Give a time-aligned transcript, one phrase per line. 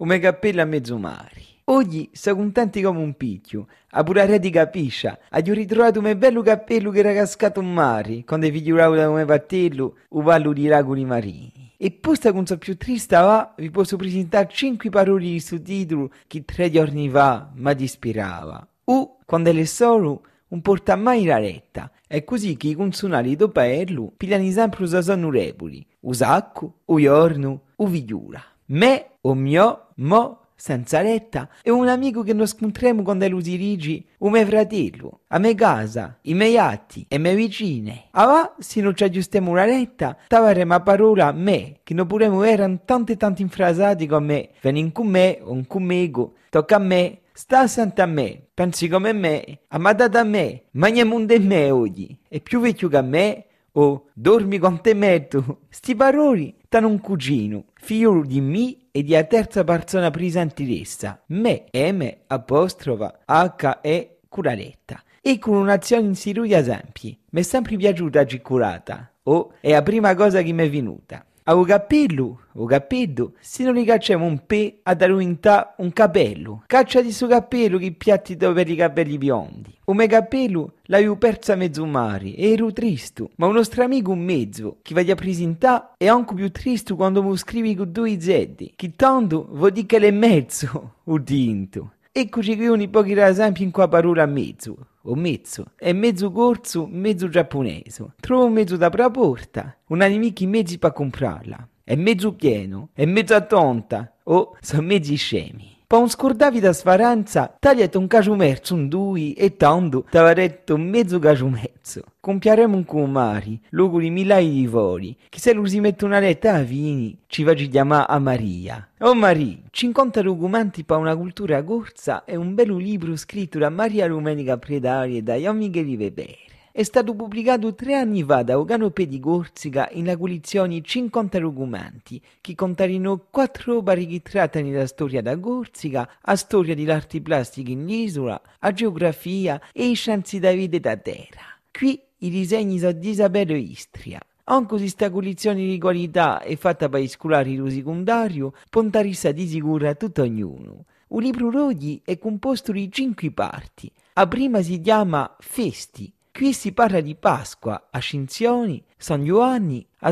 [0.00, 1.42] un mio cappello a mezzo mare.
[1.64, 6.40] Oggi sto contenti come un picchio, a pure re di capiscia, ho ritrovato un bello
[6.40, 11.04] cappello che era cascato in mare, quando figuravo da come battello, un vallo di raguli
[11.04, 11.72] marini.
[11.76, 16.44] E posta con so più triste va, vi posso presentare cinque parole di sottotitolo che
[16.44, 18.66] tre giorni fa mi ispirava.
[18.84, 21.90] U, quando è solo, non porta mai la retta.
[22.06, 25.86] È così che i consonali do paello pigliano sempre usa onorevoli.
[26.00, 28.42] Usacco, uiorno, uvigliura.
[28.72, 34.06] Me, o mio, mo, senza retta, e un amico che noi scontriamo quando lo dirigi,
[34.18, 38.04] un mio fratello, a me casa, i miei atti e me vicine.
[38.12, 42.82] Ava, se non ci aggiustiamo una retta, tavaremo a parola me, che non pure erano
[42.84, 46.08] tanti tanti infrasati come vieni con me, o con me,
[46.48, 51.26] tocca a me, sta santa a me, pensi come me, amata a me, mangiamo un
[51.26, 55.60] de me oggi, è più vecchio che me, o dormi con te metto.
[55.68, 61.64] Sti paroli tanno un cugino, figlio di me e di a terza persona presentiressa, me,
[61.72, 65.02] M, apostrofa, H, E, curaretta.
[65.22, 69.82] E con un'azione in siruia esempi, mi è sempre piaciuta curata, o oh, è la
[69.82, 71.24] prima cosa che mi è venuta.
[71.50, 76.62] A un cappello, o cappello, se non gli cacciamo un pe a dare un capello.
[76.64, 79.76] Caccia di suo cappello che piatti per i capelli biondi.
[79.86, 84.12] Un mio cappello l'avevo persa a mezzo mare e ero triste, ma un nostro amico
[84.12, 88.20] un mezzo che va a presentare è anche più triste quando mi scrivi con due
[88.20, 91.94] z, che tanto vuol dire che l'è mezzo, o tinto.
[92.12, 96.88] Eccoci qui un pochi esempi in qua parola a mezzo, o mezzo, è mezzo corso,
[96.90, 98.14] mezzo giapponese.
[98.18, 101.68] Trovo un mezzo da porta, un animico in mezzi per comprarla.
[101.84, 105.79] È mezzo pieno, è mezzo tonta, o sono mezzi scemi.
[105.90, 112.04] Pa un scordavi da sfaranza, tagliate un caciumerzo, un dui, e tanto t'avaretto mezzo caciumezzo.
[112.20, 116.54] Compiaremo un comari, luogo di milai di vori, che se lo si mette una letta
[116.54, 118.88] a vini, ci va chiamare a Maria.
[119.00, 124.06] Oh Maria, 50 documenti pa una cultura corsa e un bello libro scritto da Maria
[124.06, 128.90] Domenica Predari e da Iomiche di Weber è stato pubblicato tre anni fa da Ogano
[128.90, 129.04] P.
[129.04, 135.20] di Corsica in la collezione 50 documenti che contarono quattro vari che trattano la storia
[135.20, 140.78] da Corsica, la storia dell'arte plastica in isola, la geografia e i scienze da vita
[140.78, 141.58] da terra.
[141.72, 144.20] Qui i disegni di Isabella Istria.
[144.44, 149.94] Anche questa collezione di qualità è fatta per scolari lo secondario, pontarissa di sicuro a
[149.94, 150.84] tutto ognuno.
[151.08, 153.90] Un libro Roghi è composto di cinque parti.
[154.14, 160.10] La prima si chiama Festi, Qui si parla di Pasqua, Ascensioni, San Giovanni, a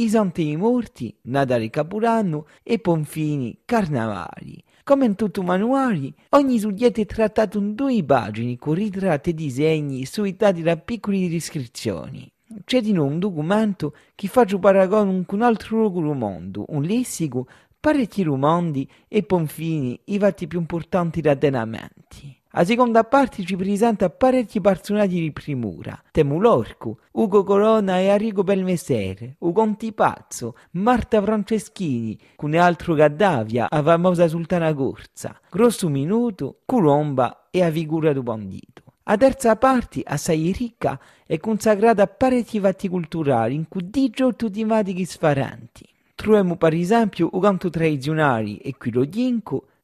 [0.00, 4.62] i Santi dei Morti, Natale Capodanno e Ponfini, Carnavali.
[4.84, 9.34] Come in tutti i manuali, ogni soggetto è trattato in due pagine con ritratti e
[9.34, 12.30] disegni suitati da piccole descrizioni.
[12.64, 16.82] C'è di nuovo un documento che faccio paragone con un altro luogo del mondo, un
[16.82, 17.46] lessico,
[17.78, 22.37] parecchi romondi e Ponfini, i fatti più importanti raddenamenti.
[22.58, 25.96] La seconda parte ci presenta parecchi personaggi di primura.
[26.10, 34.26] Temulorco, Ugo Corona e Arrigo Belmesere, Ugo Antipazzo, Marta Franceschini, con altro Gaddavia, la famosa
[34.26, 38.82] Sultana Corsa, Grosso Minuto, Colomba e la figura do bandito.
[39.04, 45.04] La terza parte, assai ricca, è consacrata a parecchi fatti culturali in cui 18 tematiche
[45.04, 45.86] sfaranti.
[46.16, 49.04] Troviamo per esempio i canto tradizionali e qui lo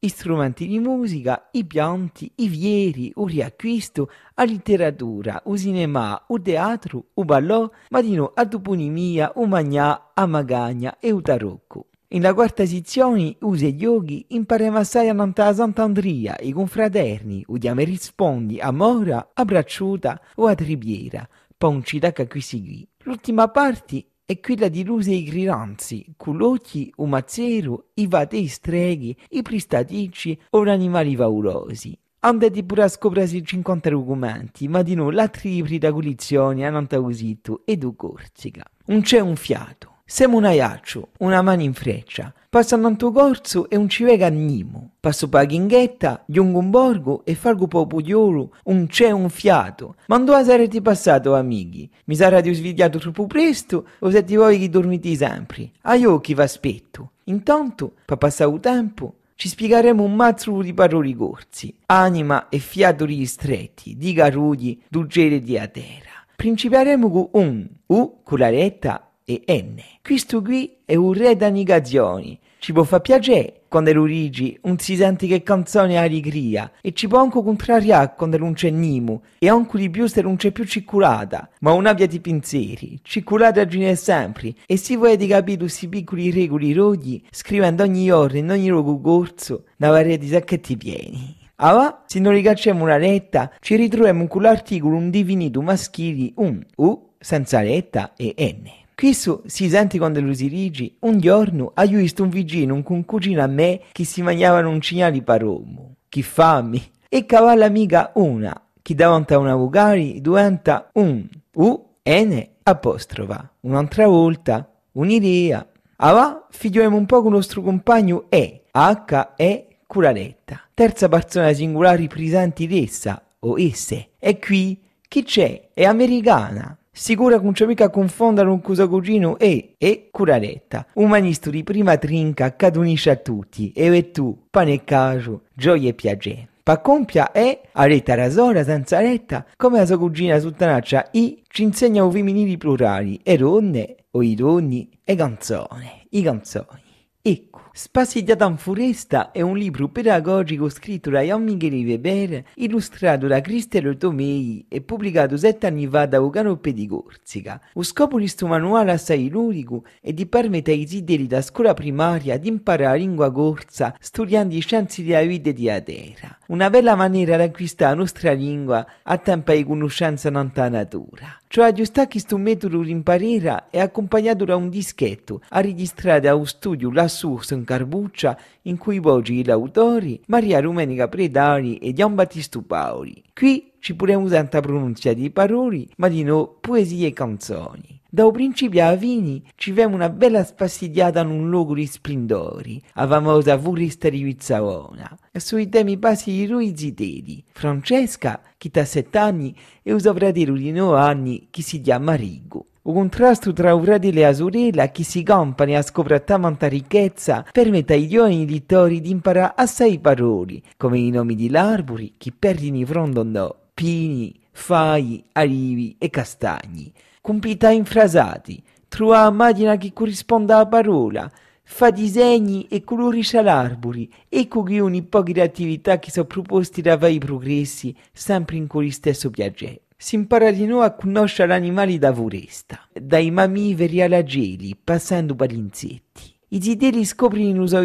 [0.09, 7.05] strumenti di musica, i pianti, i vieri, il riacquisto, la letteratura, il cinema, il teatro,
[7.13, 11.87] il ballò, ma di no a toponimia, il magnà, a magagna e il tarocco.
[12.09, 17.81] In la quarta sezione, usa gli yogi, impariamo assai a nantare Sant'Andria, i confraterni, udiamo
[17.81, 21.27] rispondi a Mora, a Bracciuta o a Tribiera,
[21.57, 22.87] poi un citaca qui qui.
[23.03, 30.37] L'ultima parte è quella di Luse i Griranzi, Culocchi, Umazzero, i Vatei Streghi, i Pristatici
[30.49, 31.95] o gli animali paurosi.
[32.21, 37.61] Andate pure a scoprire 50 documenti, ma di noi altri libri da collezione hanno usito
[37.65, 38.65] e du Corsica.
[38.85, 39.94] Non c'è un fiato.
[40.07, 42.31] Siamo un aiaccio, una mano in freccia.
[42.47, 44.91] Passano un tuo corso e un ci vega nimo.
[44.99, 49.95] Passo pa ghinghetta, giungo un borgo e falgo po pugliolo, un c'è un fiato.
[50.05, 51.89] Ma dove sarete passato, amici?
[52.03, 55.71] Mi sarete svegliato troppo presto o siete voi che dormite sempre?
[55.81, 57.13] A io che vi aspetto.
[57.23, 63.05] Intanto, per passare il tempo, ci spiegheremo un mazzo di parole corsi, anima e fiato
[63.05, 66.13] ristretti, di garugli, d'ugere di a terra.
[66.35, 69.81] Principieremo con un U con la retta e N.
[70.01, 72.39] Questo qui è un re da negazioni.
[72.65, 77.19] ci può far piacere quando l'origi non si sente che canzone allegria e ci può
[77.19, 81.47] anche contrariare quando non c'è nimo e anche di più se non c'è più ciculata
[81.59, 86.31] ma non abbia di pensieri ciculata aggiunge sempre e si vuole di capire questi piccoli
[86.31, 92.03] regoli rogli scrivendo ogni ora in ogni luogo corso una varia di sacchetti pieni Allora,
[92.07, 97.61] se non ricacciamo una retta, ci ritroviamo con l'articolo un divinito maschile un U senza
[97.61, 98.84] retta e N.
[98.95, 100.95] Questo si sente quando lo si rigi.
[101.01, 105.21] Un giorno ho visto un vicino con cugino a me che si mangiavano un cignale
[105.21, 105.95] paromo.
[106.07, 106.81] Che fame!
[107.09, 113.51] E cavalla amica una, che davanti a una vocale diventa un U, N, apostrofa.
[113.61, 115.67] Un'altra volta, un'idea.
[115.97, 120.61] Allora, figliamo un po' con il nostro compagno E, H, E, curaretta.
[120.73, 124.11] Terza persona singolare presente d'essa, o esse.
[124.19, 125.69] E qui, chi c'è?
[125.73, 126.77] È americana.
[126.97, 130.87] Sicura che non c'è mica confondere un cugino e, e curaretta.
[130.93, 133.73] Un manistro di prima trinca che unisce a tutti.
[133.73, 136.47] E tu, pane e caso, gioia e piacere.
[136.63, 141.63] Pa compia è, a retta rasora senza retta, come la sua cugina sultanaccia I ci
[141.63, 146.81] insegna i femminili plurali, e donne, o i donni, e canzone, i canzoni.
[147.21, 153.41] Ecco, Spassidiata in foresta è un libro pedagogico scritto da Jan Michele Weber, illustrato da
[153.41, 157.59] Cristiano Tomei e pubblicato sette anni fa da Uganoppe di Corsica.
[157.73, 162.37] Lo scopo di questo manuale assai ludico è di permettere ai zideri da scuola primaria
[162.37, 166.37] di imparare la lingua corsa studiando i scienze della vita di a terra.
[166.47, 171.41] Una bella maniera di acquistare la nostra lingua a tempo di conoscenza non natura.
[171.47, 176.91] Cioè aggiustare questo metodo di imparare è accompagnato da un dischetto a registrare a studio
[176.91, 183.21] la source Carbuccia in cui voci gli autori Maria Rumenica Predari e Gian Battisto Paoli.
[183.33, 187.99] Qui ci pure tanta pronuncia di parole, ma di no poesie e canzoni.
[188.15, 193.05] Da principio a fine ci vediamo una bella spassidiata in un luogo di splendori, a
[193.05, 199.53] famosa foresta di Vizzaona, sui temi passi di Rui Zitedi, Francesca, che ha sette anni,
[199.83, 202.67] e un fratello di nove anni, che si chiama Rigo.
[202.87, 207.45] O contrasto tra un fratello e la sorella che si campano a scoprire tanta ricchezza
[207.51, 212.77] permette ai giovani lettori di imparare assai parole, come i nomi di arbori che perdono
[212.77, 216.93] i frondondò, pini, fai, arivi e castagni
[217.25, 221.27] compita infrasati, trova macchina che corrisponde alla parola,
[221.63, 227.17] fa disegni e colorisce l'arbori, ecco che ogni di attività che sono proposte da vari
[227.17, 229.84] progressi, sempre in quello stesso piacere.
[229.97, 235.51] Si impara di nuovo a conoscere animali da foresta, dai mammiferi alla geli, passando per
[235.51, 236.33] gli insetti.
[236.49, 237.81] I zideli scoprono in uso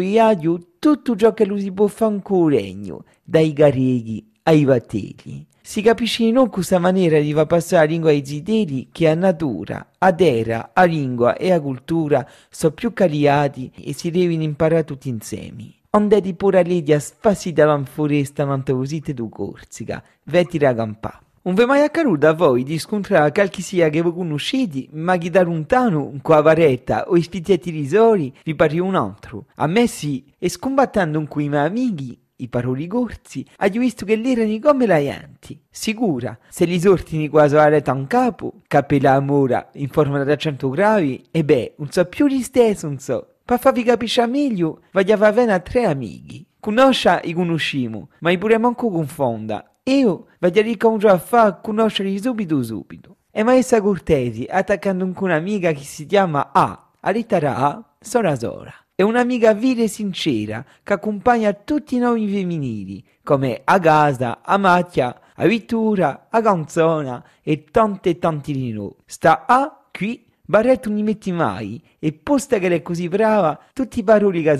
[0.77, 5.47] tutto ciò che lo si può fare con il regno, dai gareghi ai vatelli.
[5.61, 9.91] Si capisce in questa maniera di far passare la lingua ai zideli che a natura,
[9.97, 15.07] a terra, a lingua e a cultura sono più caliati e si devono imparare tutti
[15.07, 15.75] insieme.
[15.91, 21.21] Onde di pura ledia spassi dalla foresta nantavosite du Corsica, vetti la campà.
[21.43, 25.31] Vi è mai accaduto a voi di scontrare qualche sia che voi conoscete, ma che
[25.31, 29.45] da lontano, con la varetta o i spizzetti risori, vi pare un altro?
[29.55, 34.17] A me sì, e scombattendo con i miei amici, i paroli corsi, hai visto che
[34.17, 35.61] l'erano come la gente.
[35.71, 40.69] Sicura, se li sortini quasi a reta un capo, capella mura in forma da 100
[40.69, 43.37] gradi, e beh, non so più di stesso, non so.
[43.43, 46.45] Per farvi capire meglio, bene a tre amici.
[46.59, 49.70] Conoscia i conosciamo, ma i pure manco confonda.
[49.85, 53.15] Io voglio ricominciare a far conoscere subito subito.
[53.31, 58.73] E maestra Cortesi, attaccando con un'amica che si chiama A, a A, Sora Sora.
[58.93, 66.27] È un'amica vile e sincera che accompagna tutti i nomi femminili, come Agasa, Amatia, Avitura,
[66.29, 68.93] Aganzona e tanti e tanti di noi.
[69.05, 73.99] Sta A qui, Barretto non mi metti mai, e posta che è così brava, tutti
[73.99, 74.57] i paroli che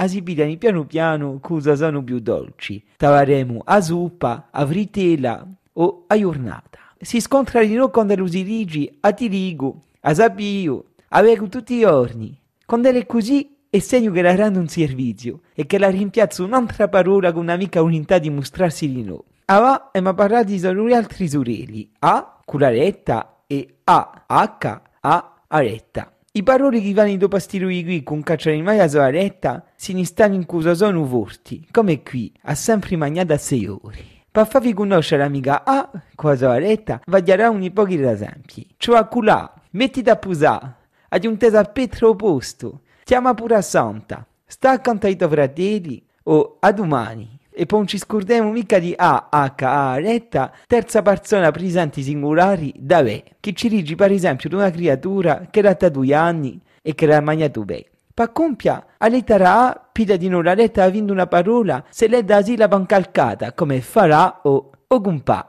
[0.00, 2.82] asipitani piano piano, cosa sono più dolci.
[2.96, 6.78] Tavaremo a zuppa, a fritela o a giornata.
[7.00, 11.80] Si scontra di noi con dello sirigi, a tirigo, a sapio, a vego tutti i
[11.80, 12.36] giorni.
[12.64, 16.88] Quando è così è segno che la rende un servizio e che la rimpiazza un'altra
[16.88, 19.24] parola con un'amica unità di mostrarsi di no.
[19.46, 25.34] Ava e mi ha parlato di gli altri sorelli, A, cularetta e A, H, A,
[25.48, 26.12] aretta.
[26.30, 30.34] I paroli che vanno dopo stirui qui con cacciarimai a sua retta si ne stanno
[30.34, 34.04] in cuso sono forti, come qui, ha sempre mangiato a sei ore.
[34.30, 38.66] Per farvi conoscere l'amica A, con la sua retta, vaglierà un pochi esempi.
[38.76, 40.76] Cioè, culà, metti da pusà,
[41.08, 46.72] aggiuntesa a Petro opposto, chiama pure a Santa, sta accanto ai tuoi fratelli o a
[46.72, 47.37] domani.
[47.60, 52.72] E poi non ci scordiamo mica di A, H, A, retta, terza persona presenti singolari
[52.76, 56.60] da ve, che ci rigi per esempio di una creatura che era da due anni
[56.80, 57.86] e che era mangiato bene.
[58.14, 62.22] pa compia, a lettera A, pida di non la letta avendo una parola, se l'è
[62.22, 65.44] da silaba incalcata, come farà o, o gumpà.